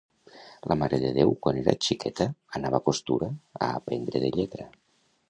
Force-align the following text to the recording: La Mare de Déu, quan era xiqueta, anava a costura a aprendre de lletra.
La 0.71 0.77
Mare 0.83 0.99
de 1.01 1.11
Déu, 1.17 1.33
quan 1.43 1.59
era 1.63 1.75
xiqueta, 1.87 2.27
anava 2.61 2.79
a 2.79 2.85
costura 2.87 3.29
a 3.59 3.69
aprendre 3.81 4.23
de 4.25 4.33
lletra. 4.39 4.67